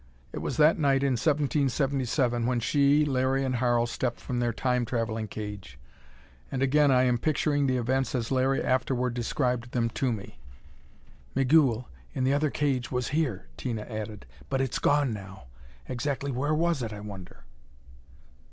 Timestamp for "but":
14.49-14.59